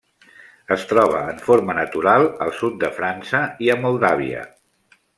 [0.75, 4.45] Es troba en forma natural al sud de França i a Moldàvia.